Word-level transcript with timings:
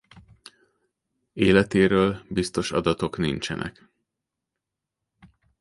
Életéről 1.33 2.21
biztos 2.29 2.71
adatok 2.71 3.17
nincsenek. 3.17 3.89